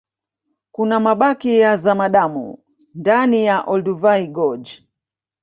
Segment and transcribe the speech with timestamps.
[0.71, 2.57] kuna mabaki ya zamadamu
[2.95, 4.87] ndani ya olduvai george